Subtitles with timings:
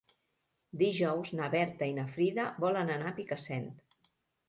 [0.83, 3.73] Dijous na Berta i na Frida volen anar a Picassent.